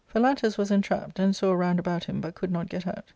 Phalantus 0.11 0.57
was 0.57 0.71
entrapped, 0.71 1.19
and 1.19 1.35
saw 1.35 1.53
round 1.53 1.77
about 1.77 2.05
him, 2.05 2.21
but 2.21 2.33
could 2.33 2.49
not 2.49 2.69
get 2.69 2.87
out. 2.87 3.05